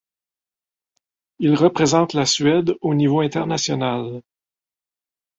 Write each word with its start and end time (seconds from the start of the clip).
Il 1.37 1.53
représente 1.53 2.15
le 2.15 2.25
Suède 2.25 2.73
au 2.81 2.95
niveau 2.95 3.19
international. 3.19 4.23